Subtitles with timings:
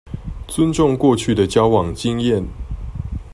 [0.47, 2.43] 尊重過去的交往經驗